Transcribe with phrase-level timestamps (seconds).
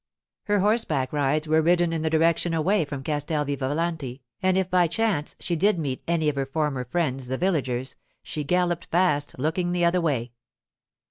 [0.45, 4.87] Her horseback rides were ridden in the direction away from Castel Vivalanti, and if, by
[4.87, 9.73] chance, she did meet any of her former friends the villagers, she galloped past, looking
[9.73, 10.31] the other way.